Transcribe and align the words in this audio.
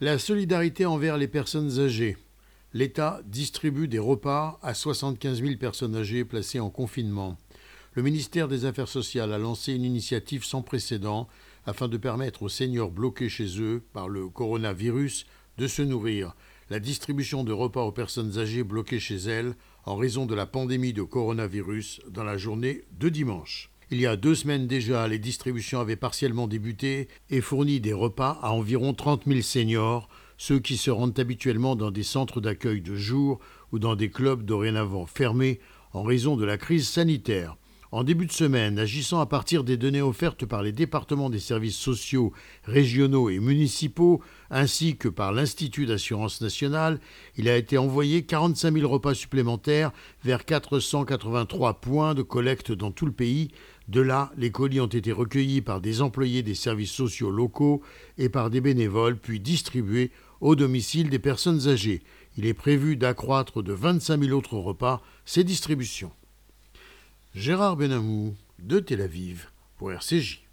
La 0.00 0.16
solidarité 0.20 0.86
envers 0.86 1.16
les 1.16 1.26
personnes 1.26 1.80
âgées. 1.80 2.16
L'État 2.72 3.20
distribue 3.24 3.88
des 3.88 3.98
repas 3.98 4.60
à 4.62 4.72
75 4.72 5.42
000 5.42 5.56
personnes 5.56 5.96
âgées 5.96 6.24
placées 6.24 6.60
en 6.60 6.70
confinement. 6.70 7.36
Le 7.94 8.02
ministère 8.02 8.46
des 8.46 8.64
Affaires 8.64 8.86
sociales 8.86 9.32
a 9.32 9.38
lancé 9.38 9.72
une 9.72 9.82
initiative 9.82 10.44
sans 10.44 10.62
précédent 10.62 11.26
afin 11.66 11.88
de 11.88 11.96
permettre 11.96 12.44
aux 12.44 12.48
seniors 12.48 12.92
bloqués 12.92 13.28
chez 13.28 13.60
eux 13.60 13.82
par 13.92 14.08
le 14.08 14.28
coronavirus 14.28 15.26
de 15.56 15.66
se 15.66 15.82
nourrir. 15.82 16.36
La 16.70 16.78
distribution 16.78 17.42
de 17.42 17.52
repas 17.52 17.82
aux 17.82 17.90
personnes 17.90 18.38
âgées 18.38 18.62
bloquées 18.62 19.00
chez 19.00 19.16
elles 19.16 19.56
en 19.84 19.96
raison 19.96 20.26
de 20.26 20.34
la 20.36 20.46
pandémie 20.46 20.92
de 20.92 21.02
coronavirus 21.02 22.02
dans 22.08 22.22
la 22.22 22.36
journée 22.36 22.84
de 23.00 23.08
dimanche. 23.08 23.68
Il 23.90 24.00
y 24.00 24.06
a 24.06 24.16
deux 24.16 24.34
semaines 24.34 24.66
déjà, 24.66 25.08
les 25.08 25.18
distributions 25.18 25.80
avaient 25.80 25.96
partiellement 25.96 26.46
débuté 26.46 27.08
et 27.30 27.40
fourni 27.40 27.80
des 27.80 27.94
repas 27.94 28.38
à 28.42 28.52
environ 28.52 28.92
30 28.92 29.22
000 29.26 29.40
seniors, 29.40 30.10
ceux 30.36 30.58
qui 30.58 30.76
se 30.76 30.90
rendent 30.90 31.18
habituellement 31.18 31.74
dans 31.74 31.90
des 31.90 32.02
centres 32.02 32.42
d'accueil 32.42 32.82
de 32.82 32.94
jour 32.94 33.38
ou 33.72 33.78
dans 33.78 33.96
des 33.96 34.10
clubs 34.10 34.44
dorénavant 34.44 35.06
fermés 35.06 35.58
en 35.94 36.02
raison 36.02 36.36
de 36.36 36.44
la 36.44 36.58
crise 36.58 36.86
sanitaire. 36.86 37.56
En 37.90 38.04
début 38.04 38.26
de 38.26 38.32
semaine, 38.32 38.78
agissant 38.78 39.18
à 39.18 39.24
partir 39.24 39.64
des 39.64 39.78
données 39.78 40.02
offertes 40.02 40.44
par 40.44 40.62
les 40.62 40.72
départements 40.72 41.30
des 41.30 41.38
services 41.38 41.78
sociaux 41.78 42.34
régionaux 42.64 43.30
et 43.30 43.38
municipaux, 43.38 44.20
ainsi 44.50 44.98
que 44.98 45.08
par 45.08 45.32
l'Institut 45.32 45.86
d'assurance 45.86 46.42
nationale, 46.42 47.00
il 47.38 47.48
a 47.48 47.56
été 47.56 47.78
envoyé 47.78 48.24
45 48.24 48.74
000 48.74 48.86
repas 48.86 49.14
supplémentaires 49.14 49.92
vers 50.22 50.44
483 50.44 51.80
points 51.80 52.14
de 52.14 52.20
collecte 52.20 52.72
dans 52.72 52.90
tout 52.90 53.06
le 53.06 53.12
pays. 53.12 53.48
De 53.88 54.02
là, 54.02 54.32
les 54.36 54.50
colis 54.50 54.82
ont 54.82 54.86
été 54.86 55.10
recueillis 55.10 55.62
par 55.62 55.80
des 55.80 56.02
employés 56.02 56.42
des 56.42 56.54
services 56.54 56.92
sociaux 56.92 57.30
locaux 57.30 57.80
et 58.18 58.28
par 58.28 58.50
des 58.50 58.60
bénévoles, 58.60 59.16
puis 59.16 59.40
distribués 59.40 60.10
au 60.42 60.56
domicile 60.56 61.08
des 61.08 61.18
personnes 61.18 61.68
âgées. 61.68 62.02
Il 62.36 62.44
est 62.44 62.52
prévu 62.52 62.96
d'accroître 62.96 63.62
de 63.62 63.72
25 63.72 64.24
000 64.24 64.36
autres 64.36 64.58
repas 64.58 65.00
ces 65.24 65.42
distributions. 65.42 66.12
Gérard 67.40 67.76
Benamou 67.76 68.34
de 68.58 68.80
Tel 68.80 69.00
Aviv 69.00 69.50
pour 69.76 69.92
RCJ. 69.92 70.47